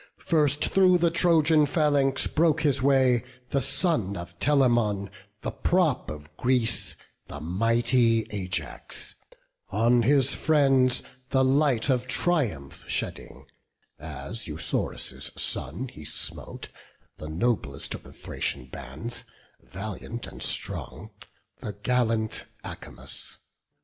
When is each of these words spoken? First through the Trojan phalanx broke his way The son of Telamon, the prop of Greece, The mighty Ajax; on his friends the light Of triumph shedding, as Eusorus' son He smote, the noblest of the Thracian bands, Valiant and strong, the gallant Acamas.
First 0.17 0.65
through 0.65 0.97
the 0.97 1.11
Trojan 1.11 1.67
phalanx 1.67 2.25
broke 2.25 2.61
his 2.61 2.81
way 2.81 3.23
The 3.49 3.61
son 3.61 4.17
of 4.17 4.39
Telamon, 4.39 5.11
the 5.41 5.51
prop 5.51 6.09
of 6.09 6.35
Greece, 6.37 6.95
The 7.27 7.39
mighty 7.39 8.25
Ajax; 8.31 9.13
on 9.69 10.01
his 10.01 10.33
friends 10.33 11.03
the 11.29 11.43
light 11.45 11.87
Of 11.87 12.07
triumph 12.07 12.83
shedding, 12.87 13.45
as 13.99 14.47
Eusorus' 14.47 15.29
son 15.37 15.87
He 15.89 16.03
smote, 16.03 16.69
the 17.17 17.29
noblest 17.29 17.93
of 17.93 18.01
the 18.01 18.11
Thracian 18.11 18.65
bands, 18.65 19.23
Valiant 19.61 20.25
and 20.25 20.41
strong, 20.41 21.11
the 21.59 21.73
gallant 21.73 22.45
Acamas. 22.63 23.37